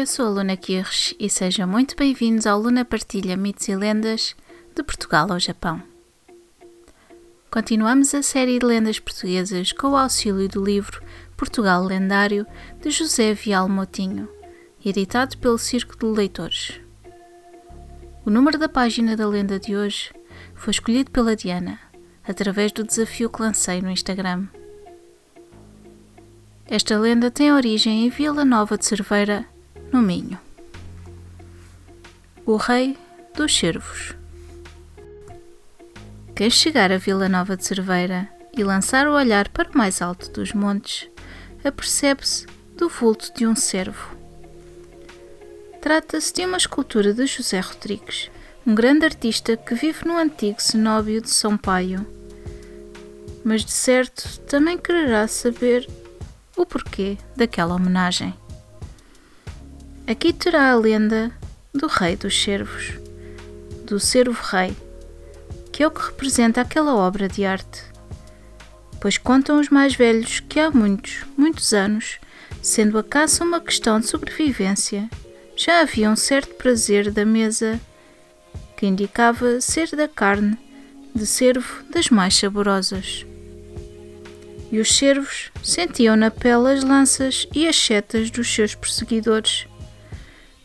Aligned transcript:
Eu 0.00 0.06
sou 0.06 0.28
a 0.28 0.30
Luna 0.30 0.56
Kirsch 0.56 1.14
e 1.20 1.28
sejam 1.28 1.68
muito 1.68 1.94
bem-vindos 1.94 2.46
ao 2.46 2.58
Luna 2.58 2.86
Partilha 2.86 3.36
Mitos 3.36 3.68
e 3.68 3.76
Lendas 3.76 4.34
de 4.74 4.82
Portugal 4.82 5.30
ao 5.30 5.38
Japão. 5.38 5.82
Continuamos 7.50 8.14
a 8.14 8.22
série 8.22 8.58
de 8.58 8.64
lendas 8.64 8.98
portuguesas 8.98 9.72
com 9.72 9.88
o 9.88 9.96
auxílio 9.98 10.48
do 10.48 10.64
livro 10.64 11.02
Portugal 11.36 11.84
Lendário 11.84 12.46
de 12.80 12.88
José 12.88 13.34
Vial 13.34 13.68
Motinho, 13.68 14.26
editado 14.82 15.36
pelo 15.36 15.58
Círculo 15.58 16.14
de 16.14 16.18
Leitores. 16.18 16.80
O 18.24 18.30
número 18.30 18.56
da 18.56 18.70
página 18.70 19.14
da 19.14 19.28
lenda 19.28 19.60
de 19.60 19.76
hoje 19.76 20.14
foi 20.54 20.70
escolhido 20.70 21.10
pela 21.10 21.36
Diana, 21.36 21.78
através 22.26 22.72
do 22.72 22.84
desafio 22.84 23.28
que 23.28 23.42
lancei 23.42 23.82
no 23.82 23.90
Instagram. 23.90 24.46
Esta 26.64 26.98
lenda 26.98 27.30
tem 27.30 27.52
origem 27.52 28.06
em 28.06 28.08
Vila 28.08 28.46
Nova 28.46 28.78
de 28.78 28.86
Cerveira, 28.86 29.46
no 29.92 30.00
Minho. 30.00 30.38
O 32.46 32.56
Rei 32.56 32.96
dos 33.34 33.56
Cervos. 33.56 34.14
Quem 36.34 36.48
chegar 36.48 36.92
a 36.92 36.96
Vila 36.96 37.28
Nova 37.28 37.56
de 37.56 37.64
Cerveira 37.64 38.28
e 38.56 38.62
lançar 38.62 39.06
o 39.08 39.14
olhar 39.14 39.48
para 39.48 39.70
o 39.70 39.76
mais 39.76 40.00
alto 40.00 40.30
dos 40.30 40.52
montes, 40.52 41.08
apercebe-se 41.64 42.46
do 42.76 42.88
vulto 42.88 43.32
de 43.34 43.46
um 43.46 43.54
cervo. 43.54 44.16
Trata-se 45.80 46.32
de 46.32 46.44
uma 46.44 46.56
escultura 46.56 47.12
de 47.12 47.26
José 47.26 47.60
Rodrigues, 47.60 48.30
um 48.66 48.74
grande 48.74 49.04
artista 49.04 49.56
que 49.56 49.74
vive 49.74 50.06
no 50.06 50.16
antigo 50.16 50.60
cenóbio 50.60 51.20
de 51.20 51.30
São 51.30 51.56
Paio. 51.56 52.06
Mas 53.44 53.64
de 53.64 53.72
certo 53.72 54.40
também 54.40 54.78
quererá 54.78 55.26
saber 55.26 55.88
o 56.56 56.64
porquê 56.64 57.16
daquela 57.36 57.74
homenagem. 57.74 58.34
Aqui 60.10 60.32
terá 60.32 60.72
a 60.72 60.74
lenda 60.74 61.30
do 61.72 61.86
Rei 61.86 62.16
dos 62.16 62.42
Cervos, 62.42 62.94
do 63.84 64.00
Cervo 64.00 64.42
Rei, 64.42 64.76
que 65.72 65.84
é 65.84 65.86
o 65.86 65.90
que 65.92 66.04
representa 66.04 66.60
aquela 66.60 66.96
obra 66.96 67.28
de 67.28 67.44
arte. 67.44 67.84
Pois 69.00 69.16
contam 69.16 69.60
os 69.60 69.68
mais 69.68 69.94
velhos 69.94 70.40
que 70.40 70.58
há 70.58 70.68
muitos, 70.68 71.24
muitos 71.36 71.72
anos, 71.72 72.18
sendo 72.60 72.98
a 72.98 73.04
caça 73.04 73.44
uma 73.44 73.60
questão 73.60 74.00
de 74.00 74.08
sobrevivência, 74.08 75.08
já 75.56 75.80
havia 75.80 76.10
um 76.10 76.16
certo 76.16 76.56
prazer 76.56 77.12
da 77.12 77.24
mesa 77.24 77.80
que 78.76 78.88
indicava 78.88 79.60
ser 79.60 79.94
da 79.94 80.08
carne 80.08 80.58
de 81.14 81.24
cervo 81.24 81.84
das 81.88 82.10
mais 82.10 82.34
saborosas. 82.34 83.24
E 84.72 84.80
os 84.80 84.92
cervos 84.92 85.52
sentiam 85.62 86.16
na 86.16 86.32
pele 86.32 86.72
as 86.72 86.82
lanças 86.82 87.46
e 87.54 87.68
as 87.68 87.76
setas 87.76 88.28
dos 88.28 88.52
seus 88.52 88.74
perseguidores, 88.74 89.69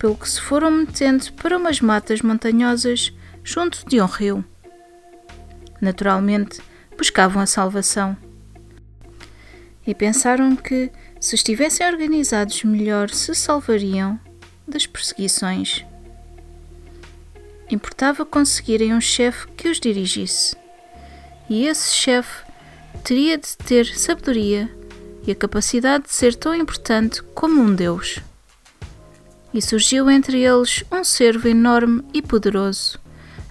pelo 0.00 0.16
que 0.16 0.28
se 0.28 0.40
foram 0.40 0.72
metendo 0.72 1.32
para 1.34 1.56
umas 1.56 1.80
matas 1.80 2.20
montanhosas 2.22 3.12
junto 3.44 3.86
de 3.86 4.00
um 4.00 4.06
rio. 4.06 4.44
Naturalmente, 5.80 6.60
buscavam 6.98 7.40
a 7.40 7.46
salvação. 7.46 8.16
E 9.86 9.94
pensaram 9.94 10.56
que, 10.56 10.90
se 11.20 11.36
estivessem 11.36 11.86
organizados 11.86 12.64
melhor, 12.64 13.10
se 13.10 13.32
salvariam 13.32 14.18
das 14.66 14.88
perseguições 14.88 15.84
importava 17.74 18.24
conseguirem 18.24 18.94
um 18.94 19.00
chefe 19.00 19.46
que 19.56 19.68
os 19.68 19.78
dirigisse. 19.78 20.56
E 21.48 21.66
esse 21.66 21.94
chefe 21.94 22.44
teria 23.04 23.38
de 23.38 23.56
ter 23.56 23.86
sabedoria 23.96 24.68
e 25.26 25.30
a 25.30 25.34
capacidade 25.34 26.04
de 26.04 26.12
ser 26.12 26.34
tão 26.34 26.54
importante 26.54 27.22
como 27.34 27.60
um 27.60 27.74
Deus. 27.74 28.20
E 29.52 29.60
surgiu 29.60 30.10
entre 30.10 30.40
eles 30.40 30.84
um 30.92 31.02
servo 31.02 31.48
enorme 31.48 32.04
e 32.14 32.22
poderoso, 32.22 32.98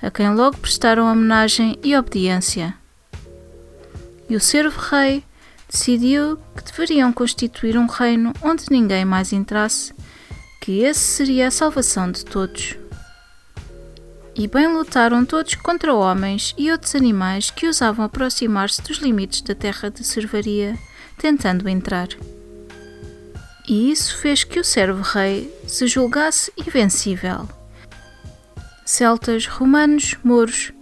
a 0.02 0.10
quem 0.10 0.34
logo 0.34 0.58
prestaram 0.58 1.12
homenagem 1.12 1.78
e 1.84 1.96
obediência. 1.96 2.74
E 4.30 4.36
o 4.36 4.40
servo-rei 4.40 5.24
decidiu 5.70 6.38
que 6.56 6.64
deveriam 6.64 7.12
constituir 7.12 7.78
um 7.78 7.88
reino 7.88 8.34
onde 8.42 8.66
ninguém 8.72 9.04
mais 9.04 9.34
entrasse, 9.34 9.94
que 10.62 10.82
esse 10.84 11.00
seria 11.00 11.48
a 11.48 11.52
salvação 11.52 12.12
de 12.12 12.24
todos 12.24 12.78
e 14.40 14.48
bem 14.48 14.68
lutaram 14.68 15.26
todos 15.26 15.56
contra 15.56 15.94
homens 15.94 16.56
e 16.58 16.72
outros 16.72 16.96
animais 16.96 17.52
que 17.52 17.68
ousavam 17.68 18.06
aproximar-se 18.06 18.82
dos 18.82 19.00
limites 19.00 19.42
da 19.42 19.54
terra 19.54 19.92
de 19.92 20.02
servaria, 20.02 20.78
tentando 21.18 21.68
entrar. 21.68 22.08
E 23.70 23.92
isso 23.92 24.18
fez 24.18 24.44
que 24.44 24.60
o 24.60 24.64
servo-rei 24.64 25.54
se 25.68 25.88
julgasse 25.88 26.52
invencível. 26.58 27.48
Celtas, 28.84 29.46
romanos, 29.46 30.18
mouros, 30.24 30.74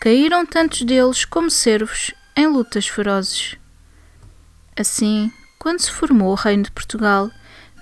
caíram 0.00 0.46
tantos 0.46 0.82
deles 0.82 1.24
como 1.24 1.50
servos 1.50 2.14
em 2.36 2.46
lutas 2.46 2.86
ferozes. 2.86 3.56
Assim, 4.78 5.32
quando 5.58 5.80
se 5.80 5.90
formou 5.90 6.30
o 6.30 6.36
Reino 6.36 6.62
de 6.62 6.70
Portugal, 6.70 7.30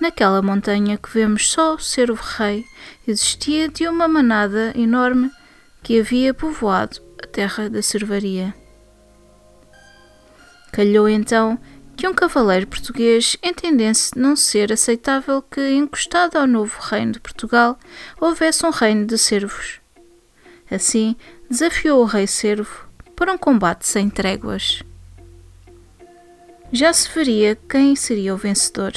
Naquela 0.01 0.43
montanha 0.43 0.99
que 0.99 1.09
vemos 1.09 1.49
só 1.49 1.77
o 1.77 2.15
rei, 2.15 2.67
existia 3.07 3.69
de 3.69 3.87
uma 3.87 4.09
manada 4.09 4.73
enorme 4.77 5.31
que 5.83 6.01
havia 6.01 6.35
povoado 6.35 7.01
a 7.23 7.27
terra 7.27 7.71
da 7.71 7.81
servaria. 7.81 8.53
Calhou 10.73 11.09
então 11.09 11.59
que 11.97 12.09
um 12.09 12.15
cavaleiro 12.15 12.67
português 12.67 13.37
entendesse 13.43 14.19
não 14.19 14.35
ser 14.37 14.73
aceitável 14.73 15.41
que, 15.41 15.71
encostado 15.71 16.37
ao 16.37 16.47
novo 16.47 16.79
reino 16.81 17.13
de 17.13 17.21
Portugal, 17.21 17.79
houvesse 18.21 18.67
um 18.67 18.71
reino 18.71 19.07
de 19.07 19.17
servos. 19.17 19.81
Assim, 20.71 21.17
desafiou 21.49 22.03
o 22.03 22.07
rei 22.07 22.27
servo 22.27 22.87
para 23.15 23.33
um 23.33 23.39
combate 23.39 23.87
sem 23.87 24.11
tréguas. 24.11 24.83
Já 26.73 26.93
se 26.93 27.09
veria 27.11 27.57
quem 27.69 27.95
seria 27.95 28.35
o 28.35 28.39
vencedor. 28.39 28.93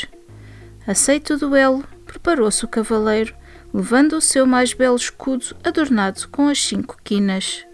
Aceito 0.88 1.36
o 1.36 1.38
duelo, 1.38 1.84
preparou-se 2.06 2.66
o 2.66 2.68
cavaleiro, 2.68 3.36
levando 3.74 4.14
o 4.14 4.22
seu 4.22 4.46
mais 4.48 4.74
belo 4.74 4.96
escudo 4.96 5.56
adornado 5.64 6.28
com 6.30 6.48
as 6.48 6.64
cinco 6.64 6.98
quinas. 7.04 7.66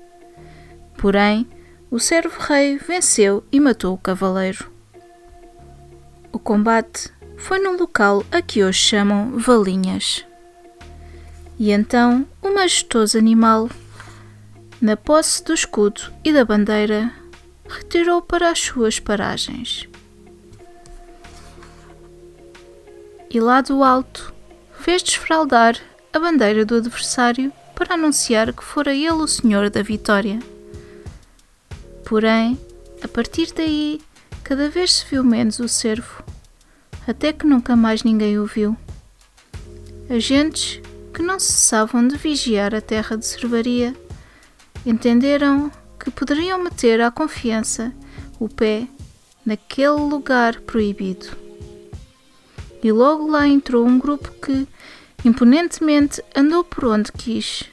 Porém, 0.98 1.48
o 1.90 2.00
servo-rei 2.00 2.78
venceu 2.78 3.44
e 3.52 3.60
matou 3.60 3.94
o 3.94 3.98
cavaleiro. 3.98 4.73
O 6.34 6.40
combate 6.40 7.10
foi 7.38 7.60
num 7.60 7.78
local 7.78 8.26
a 8.30 8.42
que 8.42 8.62
hoje 8.62 8.80
chamam 8.80 9.38
Valinhas. 9.38 10.26
E 11.58 11.72
então 11.72 12.28
o 12.42 12.54
majestoso 12.54 13.18
animal, 13.18 13.70
na 14.82 14.98
posse 14.98 15.42
do 15.46 15.54
escudo 15.54 16.02
e 16.26 16.34
da 16.34 16.44
bandeira, 16.44 17.14
retirou 17.70 18.22
para 18.22 18.52
as 18.52 18.60
suas 18.60 19.00
paragens. 19.00 19.88
e 23.34 23.40
lá 23.40 23.62
do 23.62 23.84
alto 23.84 24.32
fez 24.80 25.02
desfraldar 25.02 25.76
a 26.14 26.20
bandeira 26.20 26.64
do 26.64 26.76
adversário 26.76 27.52
para 27.74 27.96
anunciar 27.96 28.54
que 28.54 28.64
fora 28.64 28.94
ele 28.94 29.10
o 29.10 29.28
senhor 29.28 29.72
da 29.72 29.82
vitória. 29.82 30.40
Porém, 32.06 32.60
a 33.04 33.08
partir 33.08 33.52
daí, 33.56 34.00
cada 34.44 34.70
vez 34.70 34.92
se 34.94 35.06
viu 35.10 35.24
menos 35.24 35.60
o 35.60 35.68
cervo, 35.68 36.24
até 37.08 37.32
que 37.32 37.46
nunca 37.46 37.76
mais 37.76 38.04
ninguém 38.04 38.38
o 38.38 38.46
viu. 38.46 38.76
Agentes 40.10 40.82
que 41.14 41.22
não 41.22 41.40
cessavam 41.40 42.08
de 42.08 42.18
vigiar 42.18 42.76
a 42.76 42.82
terra 42.82 43.16
de 43.16 43.26
servaria 43.26 43.96
entenderam 44.86 45.72
que 46.00 46.12
poderiam 46.12 46.62
meter 46.62 47.00
à 47.02 47.10
confiança 47.10 47.94
o 48.40 48.50
pé 48.50 48.88
naquele 49.46 49.92
lugar 49.92 50.60
proibido 50.62 51.44
e 52.84 52.92
logo 52.92 53.30
lá 53.30 53.48
entrou 53.48 53.86
um 53.86 53.98
grupo 53.98 54.30
que, 54.42 54.68
imponentemente, 55.24 56.22
andou 56.36 56.66
por 56.66 56.86
onde 56.86 57.12
quis, 57.14 57.64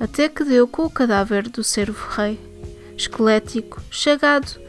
até 0.00 0.30
que 0.30 0.42
deu 0.42 0.66
com 0.66 0.86
o 0.86 0.90
cadáver 0.90 1.46
do 1.48 1.62
servo-rei, 1.62 2.40
esquelético, 2.96 3.82
chagado 3.90 4.63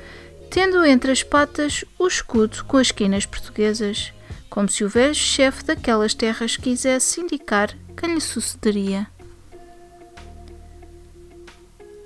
tendo 0.49 0.85
entre 0.85 1.11
as 1.11 1.23
patas 1.23 1.83
o 1.97 2.07
escudo 2.07 2.63
com 2.65 2.77
as 2.77 2.91
quinas 2.91 3.25
portuguesas, 3.25 4.13
como 4.49 4.69
se 4.69 4.83
o 4.83 4.89
velho 4.89 5.13
chefe 5.13 5.63
daquelas 5.63 6.13
terras 6.13 6.57
quisesse 6.57 7.21
indicar 7.21 7.75
quem 7.95 8.13
lhe 8.13 8.21
sucederia. 8.21 9.07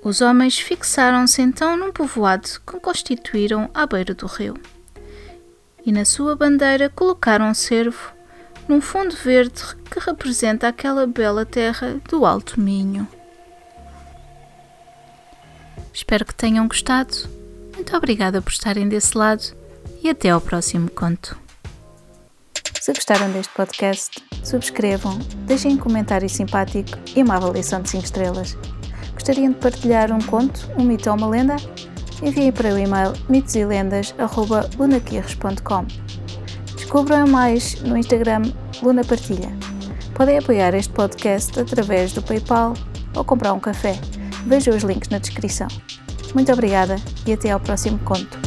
Os 0.02 0.20
homens 0.20 0.58
fixaram-se 0.58 1.42
então 1.42 1.76
num 1.76 1.92
povoado 1.92 2.48
que 2.66 2.80
constituíram 2.80 3.70
à 3.74 3.86
beira 3.86 4.14
do 4.14 4.26
rio. 4.26 4.54
E 5.84 5.92
na 5.92 6.04
sua 6.04 6.34
bandeira 6.34 6.88
colocaram 6.88 7.46
um 7.46 7.54
cervo 7.54 8.12
num 8.66 8.80
fundo 8.80 9.14
verde 9.14 9.62
que 9.90 9.98
representa 9.98 10.68
aquela 10.68 11.06
bela 11.06 11.44
terra 11.44 12.00
do 12.08 12.24
Alto 12.24 12.60
Minho. 12.60 13.06
Espero 15.92 16.24
que 16.24 16.34
tenham 16.34 16.66
gostado. 16.66 17.39
Muito 17.90 18.04
obrigada 18.04 18.40
por 18.40 18.52
estarem 18.52 18.88
desse 18.88 19.18
lado 19.18 19.42
e 20.00 20.08
até 20.08 20.30
ao 20.30 20.40
próximo 20.40 20.88
conto. 20.88 21.36
Se 22.80 22.92
gostaram 22.92 23.32
deste 23.32 23.52
podcast, 23.52 24.22
subscrevam, 24.44 25.18
deixem 25.44 25.72
um 25.72 25.76
comentário 25.76 26.28
simpático 26.28 26.96
e 27.16 27.22
uma 27.24 27.34
avaliação 27.34 27.82
de 27.82 27.90
5 27.90 28.04
estrelas. 28.04 28.56
Gostariam 29.12 29.50
de 29.50 29.58
partilhar 29.58 30.12
um 30.12 30.20
conto, 30.20 30.70
um 30.78 30.84
mito 30.84 31.10
ou 31.10 31.16
uma 31.16 31.26
lenda? 31.26 31.56
Enviem 32.22 32.52
para 32.52 32.72
o 32.72 32.78
e-mail 32.78 33.12
mitoselendas.lunaquirres.com 33.28 35.86
Descubram 36.76 37.26
mais 37.26 37.82
no 37.82 37.96
Instagram 37.96 38.42
Luna 38.84 39.02
Partilha. 39.02 39.50
Podem 40.14 40.38
apoiar 40.38 40.74
este 40.74 40.92
podcast 40.92 41.58
através 41.58 42.12
do 42.12 42.22
PayPal 42.22 42.74
ou 43.16 43.24
comprar 43.24 43.52
um 43.52 43.58
café. 43.58 43.98
Vejam 44.46 44.76
os 44.76 44.84
links 44.84 45.08
na 45.08 45.18
descrição. 45.18 45.66
Muito 46.34 46.52
obrigada 46.52 46.96
e 47.26 47.32
até 47.32 47.50
ao 47.50 47.60
próximo 47.60 47.98
conto. 48.00 48.38